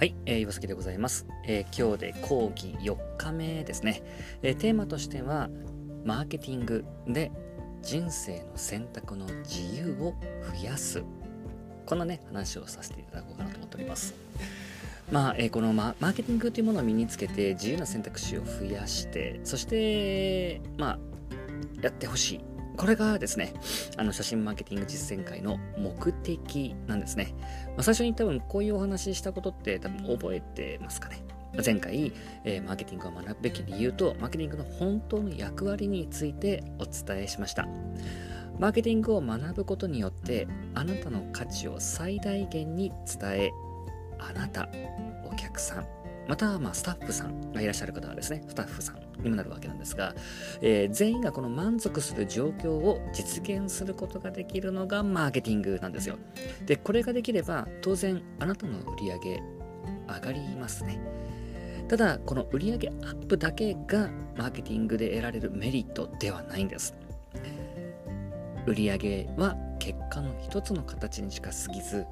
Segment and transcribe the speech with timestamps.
[0.00, 4.02] はい、えー、岩崎でございます、えー、今日で講義4日目ですね、
[4.40, 5.50] えー、テーマとしては
[6.06, 7.30] マーケティングで
[7.82, 10.14] 人生の選択の自由を
[10.58, 11.04] 増やす。
[11.84, 14.14] こんなね話をさせていただこうかなと思っております。
[15.12, 20.98] まあ、えー、このマーケティングというものを身につけて自由な選択肢を増やしてそしてまあ
[21.82, 22.49] やってほしい。
[22.80, 23.52] これがですね、
[23.98, 27.34] あの写真マーケティング実践会の目的なんですね。
[27.76, 31.22] まあ、最初に多分こういうお話ししたことって多分覚えてますかね。
[31.62, 32.10] 前回、
[32.44, 37.68] えー、マーケティングを学ぶべき理由とマーケティングの本当の役割についてお伝えしました。
[38.58, 43.50] マーケティングを学ぶことによってあなたの価値を最大限に伝え
[44.18, 44.70] あなた
[45.30, 45.86] お客さん
[46.28, 50.14] またはまスタッフさんがいらっしゃる方はですねスタッフさんにもなるわけなんですが、
[50.60, 56.18] えー、全員がこの満足する状況を実現することができるのがマーケティングなんですよ。
[56.66, 59.42] で、これができれば当然あなたの売り上げ
[60.08, 61.00] 上がりますね。
[61.88, 66.94] ただ、この売上アップだけがマーケティングで得られるメリットではないんです。
[68.66, 72.06] 売上は結果の一つの形にしか過ぎず、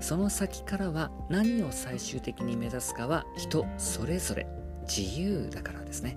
[0.00, 4.46] その先からは何を最終的に目指すかは人それぞれ
[4.88, 6.16] 自由だからですね。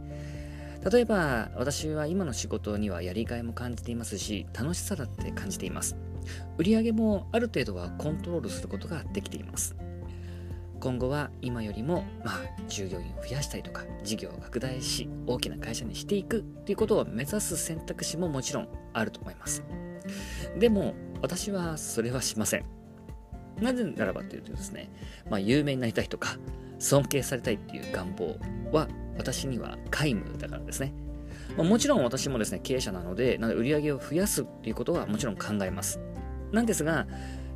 [0.91, 5.97] 例えば私は今の仕事にはやりがいも感じていますし楽しさだって感じています。
[6.57, 9.75] 売上もある程度はコントロールすることができています。
[10.79, 19.63] 今後は今よりもまあ従業員を増やしたりとか事業を拡大し大きな会社にしていくということを目指す選択肢ももちろんあると思います。
[20.59, 22.65] でも私はそれはしません。
[23.59, 24.91] なぜならばというとですね、
[25.29, 26.37] まあ、有名になりたいとか
[26.77, 28.37] 尊敬されたいっていう願望
[28.71, 30.93] は私には皆無だからですね。
[31.57, 35.99] まあ、もちろん私もですね、経営者なので、なので売り上げを増やすっていうことはもちろん考えます。
[36.51, 37.07] なんですが、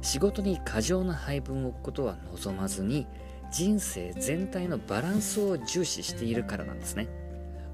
[0.02, 3.08] 仕事に過剰な配分を置くことは望まずに、
[3.52, 7.08] 人生全体のバランスを重視しているからなんですね。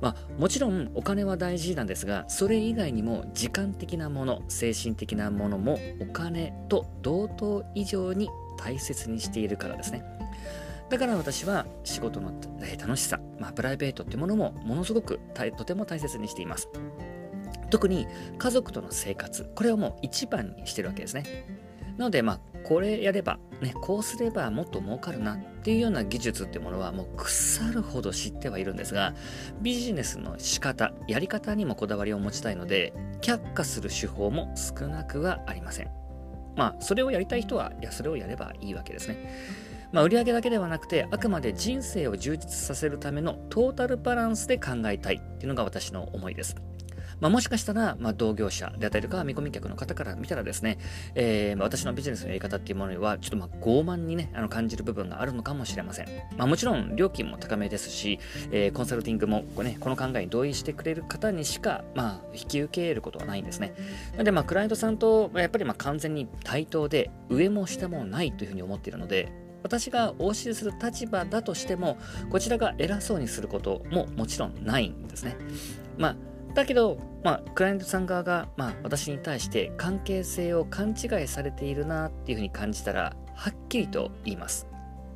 [0.01, 10.03] まあ、もちろんお金は大事なんですが、それ以外にも時間的なもの、精神的なものもお金と同等以上に大切にしているからですね。
[10.89, 12.31] だから私は仕事の
[12.79, 15.19] 楽しさ、まあ、プライベートってものもものすごく
[15.57, 16.69] とても大切にしています。
[17.71, 18.07] 特に
[18.37, 21.45] 家族との生活、これをもう一番にしてるわけですね。
[21.97, 29.15] なので、まあ、これやれば、ね、こうすればもっと儲かるなっていうような技術ってものはもう腐るほど知ってはいるんですが、
[29.61, 35.89] ビジネスの仕方、やり方にもこだわりを持ちたいので、却下する手法も少なくはありません。
[36.55, 39.17] まあ、それをやりたい人は、いや、それをやればいいわけですね。
[39.95, 46.57] まあ、売上だけではなくてあくまで人生を充実させるためのトータルバランスで考えたいっていうのが私の思いです。
[47.21, 50.79] まあ、もしかしたら、まあ、同業者であったりとか見込み客の方から見たらですね、
[51.15, 58.19] えーまあ、私のビジネスのやり方っていうものにはちょっとまあ傲慢にねあの感じる部分があるのかもしれません、まあ、もちろん料金も高めですし、
[58.51, 63.73] えー、コンサルティングもこ,、ね、この考えに同意してくれる方にしか、まあ、引き受けることはないんですね
[64.11, 71.97] なので、まあ、クライアントさんとやっぱりまあ完全に対等で上も下もないというふうに思っているので私がお教えする立場だとしても、
[72.29, 75.35] こちらが偉そうにすることももちろんないんですね。
[75.97, 76.15] まあ、
[76.53, 84.67] だけど、まあ、クライアントさん側が、まあ、私に対して関係性を勘違いされているなっていうふうに感じたら、はっきりと言います。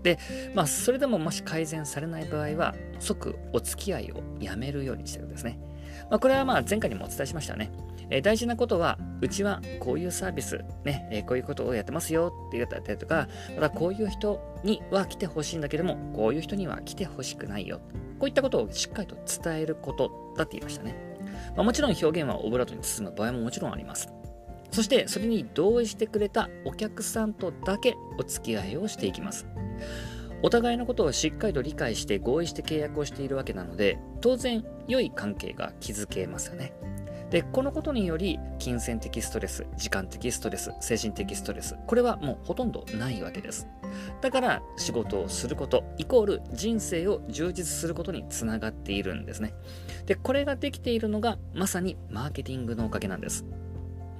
[0.01, 0.17] で、
[0.55, 5.59] まあ、それでももし改善されない場合は、即お付き合いをやめるようにしてるんですね。
[6.09, 7.71] まあ、これはまあ前回にもお伝えしましたね。
[8.11, 17.79] え、大事なことは、うちはこういうサービス、ね、え、こういうことをやってますよって言ったりとか、またこういう人には来てほしいんだけども、こういう人には来てほしくないよ。
[18.17, 20.95] こういったことをしっかりと伝えることだって言いましたね。
[21.55, 24.09] まあ、もちろん表現はオブラートに包む場合ももちろんあります。
[24.71, 29.47] そしてそれに同意してくれたお客さんとだけお付き合いをしていきます。
[30.41, 36.73] お互いのことをしっかりと理解して合意して契約をしているわけなので、当然良い関係が築けますよね。
[37.29, 43.67] で、このことにより、金銭的ストレス、時間的ストレス、精神的ストレス、これはもうほとんどないわけです。
[44.21, 49.53] だから、仕事をすること、イコール人生を充実することにつながっているんですね。
[50.07, 53.45] で、これができているのが、まさにマーケティングのおかげなんです。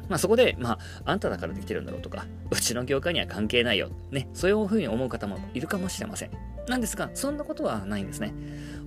[0.10, 3.90] まあそこで、まあ、あんただからできてるんだろうとか、うちの業界には関係ないよ。
[4.12, 6.32] ね、そういうふうに思う方もいるかもしれません。
[6.68, 8.34] なんですが、そんなことはないんですね。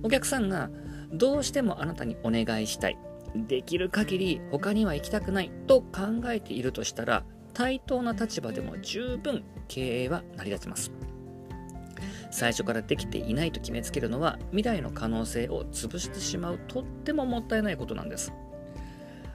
[0.03, 0.69] お客さんが
[1.11, 2.97] どうしてもあなたにお願いしたい。
[3.35, 7.23] できる限り他には行きたくないと考えているとしたら
[7.53, 10.91] 対等な立場でも十分経営は成り立ちます
[12.31, 18.33] 最初からできていないと決めつけるのは未来の可能性を潰してしまうとってももったいないことなんです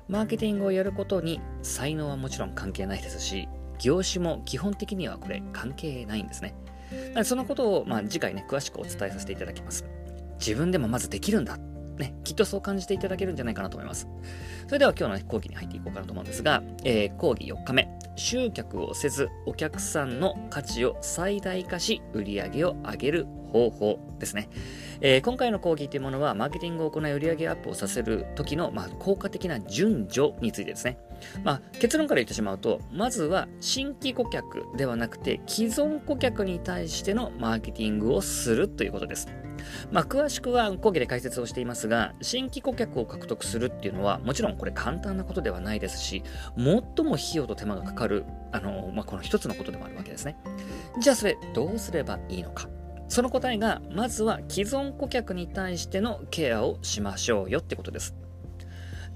[0.08, 6.54] マーケティングをやることに才能はもちろん関係ないですし業種も基本的にはこれ関係ないんですね
[7.24, 9.84] そのことを、まあ、次回ね、詳しくお伝えさせていただきます。
[10.38, 11.58] 自分でもまずできるんだ。
[11.98, 14.06] ね、きっとそう感じていただけるんじゃないかなと思います。
[14.66, 17.88] それでは今日の、ね、講義に入っていこうかなと思うんですが、えー、講義4日目。
[18.16, 24.48] 集客をせず、お客さんの価値を最大化し、売り上げを上げる方法ですね。
[25.00, 30.98] えー、今回の講義というものは、マーケティングを行い売上アップをさせる時の、まあ、効果的な順序についてですね。
[31.44, 39.28] まあ、結論から言ってしまうと、まずは新規顧客ではなくて、既存顧客に対してのマーケティングをするということです。
[39.92, 46.22] まあ、詳しくは講義で解説をしていますが、新規顧客を獲得するっていうのは、もちろんこれ簡単なことではないですし、
[46.56, 46.64] 最
[47.04, 50.36] も費用と手間がかかる、あの、まあ、この一つのことでもあるわけですね。
[51.00, 52.68] じゃあそれ、どうすればいいのか。
[53.08, 58.14] その答えが、まずは既存顧客に対してのケアをしましょうよってことです。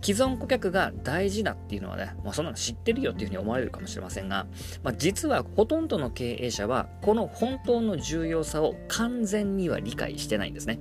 [0.03, 4.47] 既存顧客が大事だっていうのはね、まあ、そんなの知ってるよっていうふうに思われるかもしれませんが、
[4.83, 10.81] まあ、実はほとんどの経営者は、この本当の重要さを完全には理解してないんですね。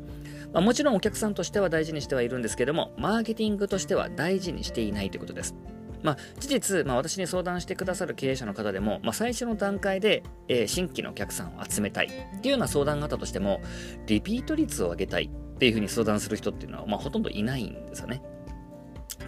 [0.54, 5.56] まあ、もちろんお客さんとしては大事にしてはいるんですけども、マーケティングとしては大事にしていないということです。
[6.04, 13.62] まあ、事実、まあ、私に相談してくださる経営者の方でも、まあ、最初の段階で、えー、新規のお客さんを集めたいっていうような相談があったとしても、
[14.08, 18.22] リピート率を上げたいっていうふうに相談する人っていうのは、まあ、ほとんどいないんですよね。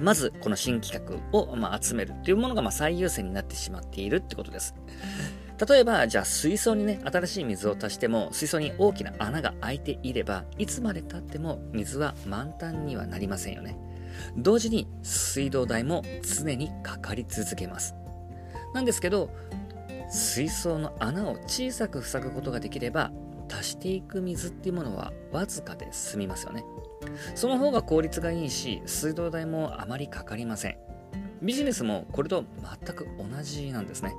[0.02, 4.74] まず、この新企画を、まあ、集めるっていうものが、まあ、最優先になってしまっているってことです。
[5.70, 13.78] 例えば、じゃあ水槽にね、新しい水を足しても、水槽に大きな穴が開いていれば、いつまで経っても水は満タンにはなりませんよね。
[14.38, 17.96] 同時に水道代も常にかかり続けます。
[18.74, 19.30] なんですけど、
[20.10, 23.12] 水槽の穴を小さく塞ぐことができれば、
[23.52, 26.64] 足していく水っていうものはわずかで済みますよね。
[27.36, 30.78] その方が効率がいいし、水道代もあまりかかりません。
[31.42, 32.46] ビジネスもこれと
[32.86, 34.16] 全く同じなんですね。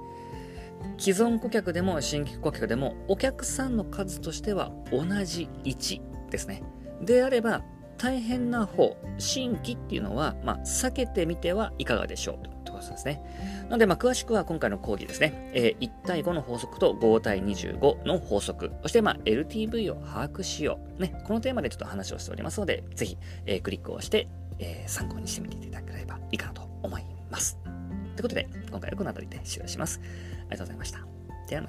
[0.98, 6.62] 既存顧客でも新規顧客でもお客さんの数としては同じ1ですね。
[7.00, 7.62] であれば
[7.98, 13.22] 大変な方、新規っていうのは、まあ、避けてみてはいかがでしょうということですね。
[13.64, 21.02] なので、まあ、詳しくは今回の講義ですね、えー、1対5の法則と5対25の法則、そして、まあ、LTV を把握しよう。
[21.02, 27.58] ね、このテーマでちょっと話をしておりますので、ぜひ、えー、クリックをして、えー、参考にしてみていただければいいかなと思います。
[27.62, 27.72] とい
[28.20, 30.00] うことで、今回はこの辺りで終了します。
[30.02, 31.00] ありがとうございました。
[31.48, 31.68] ではま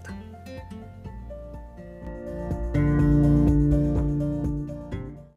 [2.79, 2.84] た。